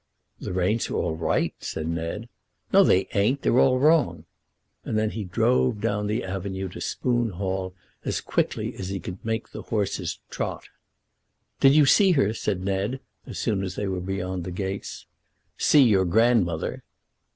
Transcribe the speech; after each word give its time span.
"The 0.39 0.51
reins 0.51 0.89
are 0.89 0.95
all 0.95 1.15
right," 1.15 1.53
said 1.59 1.87
Ned. 1.87 2.27
"No 2.73 2.83
they 2.83 3.07
ain't; 3.13 3.43
they're 3.43 3.59
all 3.59 3.77
wrong." 3.77 4.25
And 4.83 4.97
then 4.97 5.11
he 5.11 5.23
drove 5.25 5.79
down 5.79 6.07
the 6.07 6.23
avenue 6.23 6.69
to 6.69 6.81
Spoon 6.81 7.29
Hall 7.29 7.75
as 8.03 8.19
quickly 8.19 8.73
as 8.77 8.89
he 8.89 8.99
could 8.99 9.23
make 9.23 9.49
the 9.49 9.61
horses 9.61 10.17
trot. 10.31 10.69
"Did 11.59 11.75
you 11.75 11.85
see 11.85 12.13
her?" 12.13 12.33
said 12.33 12.63
Ned, 12.65 12.99
as 13.27 13.37
soon 13.37 13.61
as 13.61 13.75
they 13.75 13.85
were 13.85 14.01
beyond 14.01 14.43
the 14.43 14.49
gates. 14.49 15.05
"See 15.55 15.83
your 15.83 16.05
grandmother." 16.05 16.81